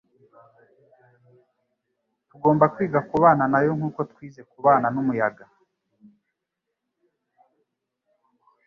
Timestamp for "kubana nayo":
3.09-3.71